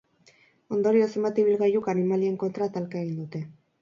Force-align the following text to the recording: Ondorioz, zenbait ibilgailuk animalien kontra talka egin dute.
Ondorioz, 0.77 1.09
zenbait 1.17 1.41
ibilgailuk 1.43 1.91
animalien 1.93 2.41
kontra 2.45 2.73
talka 2.79 3.03
egin 3.05 3.21
dute. 3.21 3.43